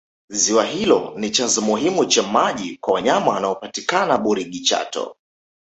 ziwa 0.29 0.65
hilo 0.65 1.13
ni 1.17 1.29
chanzo 1.31 1.61
muhimu 1.61 2.05
cha 2.05 2.23
maji 2.23 2.77
kwa 2.81 2.93
wanyama 2.93 3.27
wanaopatikana 3.31 4.17
burigi 4.17 4.59
chato 4.59 5.15